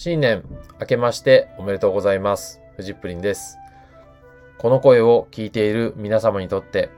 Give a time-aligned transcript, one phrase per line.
[0.00, 0.44] 新年
[0.80, 2.60] 明けましておめでとうございます。
[2.76, 3.58] フジップリンです。
[4.56, 6.88] この声を聞いている皆様にとって、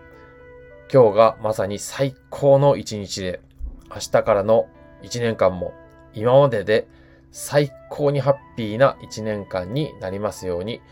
[0.93, 3.41] 今日がまさに最高の一日で、
[3.89, 4.69] 明日からの
[5.01, 5.73] 一年間も
[6.13, 6.89] 今までで
[7.31, 10.83] 最高にハッピーな一年間になりますように、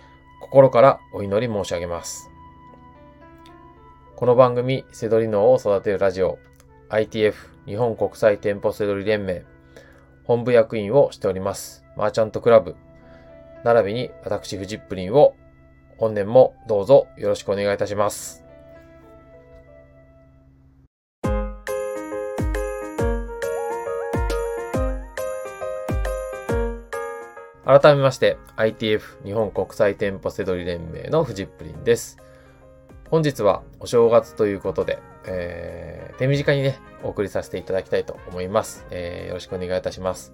[0.40, 2.30] 心からお祈り申し上げます。
[4.16, 6.38] この番組、セドリ脳を育てるラジオ、
[6.88, 7.34] ITF
[7.66, 9.44] 日本国際店舗セドリ連盟、
[10.24, 12.76] 本部役員をしております、マーチャントクラブ、
[13.64, 15.34] 並びに私、フジップリンを
[15.96, 18.44] 本年もどうぞよろしくお願いいたします。
[27.64, 32.18] 改めまして、ITF 日本国際店舗セドリ連盟のフジップリンです。
[33.10, 38.86] 本日はお正月ということで、えー、手短にね、お送りさせていただきたいと思います。
[38.92, 40.32] えー、よろしくお願いいたします。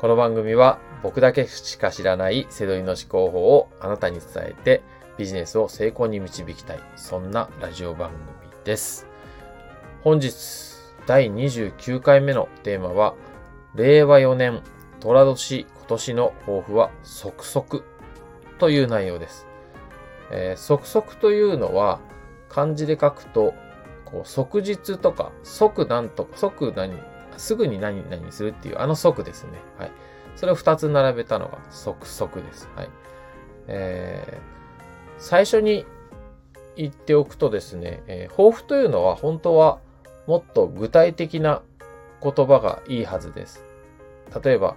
[0.00, 4.82] この番組は僕だけしか知らないセドリの思考法をあなたに伝えて
[5.18, 6.80] ビジネスを成功に導きたい。
[6.96, 9.06] そんなラジオ番組です。
[10.00, 10.32] 本日
[11.06, 13.14] 第29回目のテーマは
[13.74, 14.62] 令和4年
[15.00, 17.84] 寅年今年の抱負は即即
[18.58, 19.46] という内容です。
[20.30, 22.00] えー、即即というのは
[22.48, 23.52] 漢字で書くと
[24.06, 26.94] こう即日とか即なんとか即何
[27.36, 29.52] すぐに何々するっていうあの即ですね。
[29.78, 29.92] はい。
[30.36, 32.68] それを2つ並べたのが即即です。
[32.76, 32.90] はい。
[33.68, 34.40] えー、
[35.18, 35.86] 最初に
[36.76, 39.78] 言っておくとですね、えー、抱負というのは本当は
[40.26, 41.62] もっと具体的な
[42.22, 43.64] 言葉がいいはずです。
[44.44, 44.76] 例えば、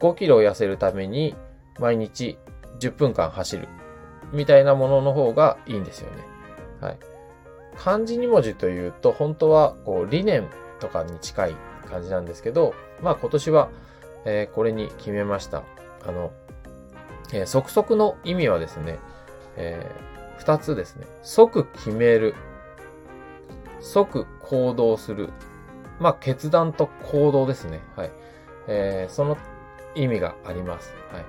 [0.00, 1.34] 5キロ痩せるために
[1.78, 2.38] 毎日
[2.80, 3.68] 10分間走る
[4.32, 6.24] みたいなものの方がいいんですよね。
[6.80, 6.98] はい。
[7.76, 10.48] 漢字2文字というと本当はこう理念
[10.80, 11.56] とかに近い
[11.90, 13.68] 感じなんですけど、まあ今年は、
[14.24, 15.62] えー、これに決めました。
[16.06, 16.32] あの、
[17.32, 18.98] えー、即即の意味はですね、
[19.56, 21.06] えー、2つですね。
[21.22, 22.34] 即決める。
[23.80, 25.30] 即行動する。
[25.98, 27.80] まあ決断と行動ですね。
[27.96, 28.10] はい。
[28.68, 29.36] えー、その
[29.94, 30.94] 意味があります。
[31.12, 31.24] はい。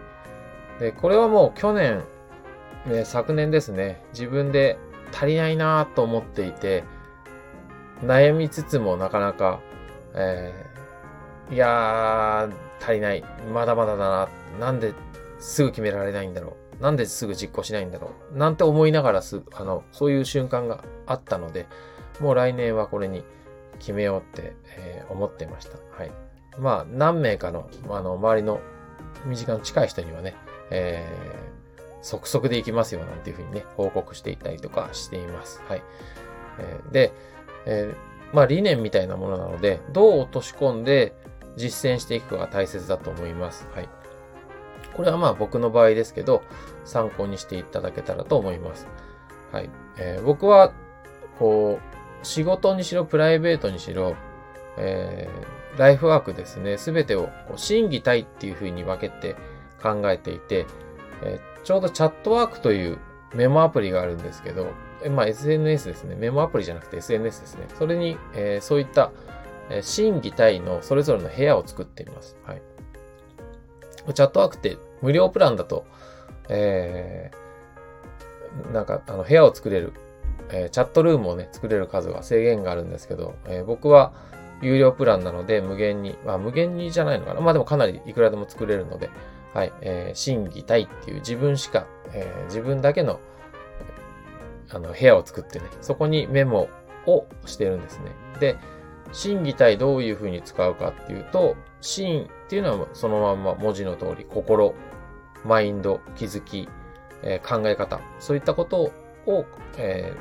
[0.79, 2.03] で、これはもう去年、
[2.85, 4.77] ね、昨年ですね、自分で
[5.13, 6.83] 足りないなと思っていて、
[8.03, 9.59] 悩みつつもなかなか、
[10.13, 13.23] えー、いやー、足りない。
[13.53, 14.29] まだまだだな。
[14.59, 14.93] なんで
[15.39, 16.83] すぐ決められないんだろう。
[16.83, 18.37] なんですぐ実行しないんだろう。
[18.37, 21.67] なんて思いながらす、あの、そういう瞬間があったので、
[22.19, 23.23] もう来年はこれに
[23.79, 25.77] 決めようって、えー、思ってました。
[25.97, 26.11] はい。
[26.57, 28.59] まあ、何名かの、あの、周りの
[29.25, 30.35] 身近の近い人にはね、
[30.69, 35.61] えー、即速でいきますよなんていうふうにね、報告していたりとかしています。
[35.67, 35.83] はい。
[36.59, 37.13] えー、で、
[37.65, 41.13] えー、まあ理念みたいなものなので、どう落とし込んで
[41.57, 43.67] 実践していくかが大切だと思います。
[43.73, 43.89] はい。
[44.95, 46.43] これはまあ僕の場合ですけど、
[46.85, 48.87] 参考にしていただけたらと思います。
[49.51, 49.69] はい。
[49.97, 50.71] えー、僕は、
[51.39, 51.79] こ
[52.23, 54.15] う、仕事にしろ、プライベートにしろ、
[54.77, 59.35] えー、ライフワークですね、すべてをこう審議体っていうふうに分けて
[59.81, 60.65] 考えていて、
[61.23, 62.97] えー、ちょうどチャットワークという
[63.33, 64.67] メモアプリがあるんですけど、
[65.09, 66.15] まあ SNS ですね。
[66.15, 67.65] メモアプリじゃなくて SNS ですね。
[67.77, 69.11] それに、えー、そういった、
[69.69, 72.37] えー、審議体のそれぞれの部屋を作っています。
[72.45, 72.61] はい。
[74.13, 75.85] チャットワークって無料プランだと、
[76.49, 79.93] えー、なんか、あの、部屋を作れる、
[80.49, 84.11] えー、チャットルームをね、作れる数は制限があるんですけど、えー、僕は
[84.61, 87.41] 有料プランなので無限に、まあ無限にじゃないのかな。
[87.41, 89.09] まあでもかなりいくらでも作れるので、
[89.53, 93.19] はい、えー、審議体っていう自分しか、えー、自分だけの、
[94.73, 96.69] あの、部屋を作ってね、そこにメモ
[97.05, 98.11] をしてるんですね。
[98.39, 98.57] で、
[99.11, 104.73] 審議体どういう風に使うかっていうと、心っていうのはそのまんま文字の通り、心、
[105.45, 106.69] マインド、気づき、
[107.23, 108.91] えー、考え方、そういったこと
[109.25, 109.45] を、
[109.77, 110.13] え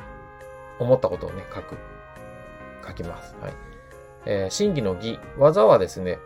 [0.79, 1.77] ー、思ったことをね、書く、
[2.85, 3.35] 書きます。
[3.41, 3.53] はい。
[4.25, 6.19] えー、審議の義、技はですね、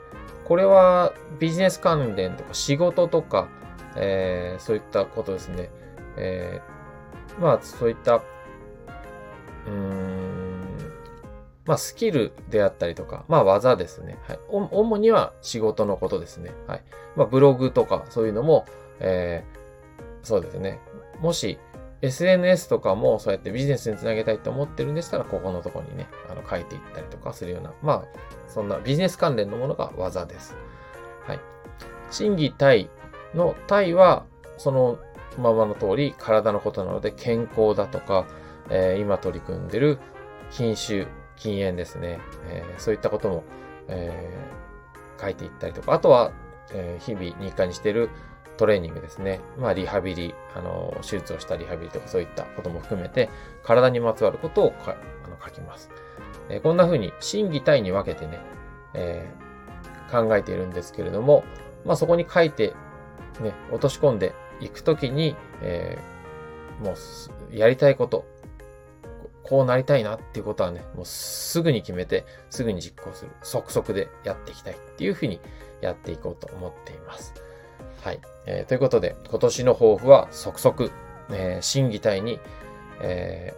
[0.45, 3.47] これはビジネス関連とか仕事とか、
[3.95, 5.69] えー、そういったことですね。
[6.17, 6.61] え、
[7.39, 10.65] まあそういった、うーん、
[11.65, 14.17] まあスキルであったりとか、まあ技ですね。
[14.27, 14.39] はい。
[14.49, 16.51] 主には仕事のことですね。
[16.67, 16.83] はい。
[17.15, 18.65] まあブログとかそういうのも、
[18.99, 20.79] えー、そうですね。
[21.19, 21.57] もし
[22.01, 28.03] SNS とかもそうやってビジネスにつなげたいと思ってるんでしたら、ここのところにね、あの書いていったりとかするような、まあ、
[28.47, 30.55] そんなビジネス関連のものが技です。
[31.25, 31.39] はい。
[32.11, 32.89] 審議体
[33.33, 34.25] の体は、
[34.57, 34.99] その
[35.37, 38.25] ままの通り体のことなので、健康だとか、
[38.69, 39.99] えー、今取り組んでる
[40.49, 42.19] 品種、禁煙ですね。
[42.47, 43.43] えー、そういったことも、
[43.87, 46.31] えー、書いていったりとか、あとは、
[46.71, 48.09] え、日々日課にしてる
[48.57, 49.39] トレーニングですね。
[49.57, 53.29] まあ、リハビリ、あの、手術をしたリハビリとかそういったことも含めて、
[53.63, 54.95] 体にまつわることをあ
[55.29, 55.89] の書きます。
[56.49, 58.39] え、こんな風に、心技体に分けてね、
[58.93, 59.27] え、
[60.11, 61.43] 考えているんですけれども、
[61.85, 62.73] まあ、そこに書いて、
[63.41, 68.25] ね、落とし込んでいくときに、えー、もう、やりたいこと、
[69.43, 73.31] こうなりたいなっていうことはね、もうすぐに決めて、すぐに実行する。
[73.43, 75.39] 即速でやっていきたいっていうふうに
[75.81, 77.33] やっていこうと思っています。
[78.01, 78.19] はい。
[78.45, 80.91] えー、ということで、今年の抱負は即速、
[81.29, 82.39] えー、審議体に、
[83.01, 83.53] え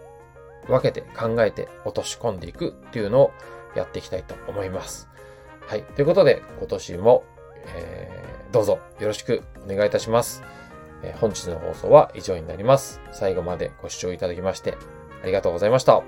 [0.66, 3.30] ー、分けて考えて落とし込んでいくっていうのを
[3.74, 5.08] やっていきたいと思います。
[5.66, 5.82] はい。
[5.82, 7.24] ということで、今年も、
[7.74, 8.17] え、
[8.52, 10.42] どうぞよろしくお願いいたします。
[11.02, 13.00] え、本日の放送は以上になります。
[13.12, 14.76] 最後までご視聴いただきまして
[15.22, 16.02] ありがとうございました。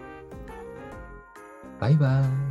[1.79, 2.50] バイバーイ。